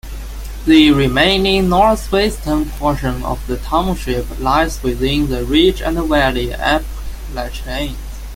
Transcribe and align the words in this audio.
The 0.65 0.89
remaining 0.91 1.69
northwestern 1.69 2.67
portion 2.71 3.21
of 3.23 3.45
the 3.45 3.57
township 3.57 4.39
lies 4.39 4.81
within 4.81 5.29
the 5.29 5.45
Ridge-and-valley 5.45 6.53
Appalachians. 6.53 7.97